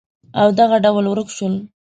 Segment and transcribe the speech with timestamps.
[0.41, 1.53] او دغه ډول ورک شول